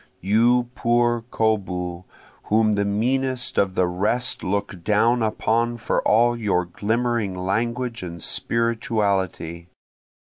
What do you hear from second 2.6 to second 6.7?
the meanest of the rest look down upon for all your